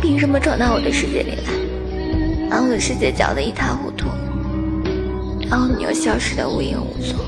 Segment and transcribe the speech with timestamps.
[0.00, 4.06] 凭什么闯到我的世界里来，把我的世界搅得一塌糊涂，
[5.50, 7.18] 然后你又消失得无影无踪。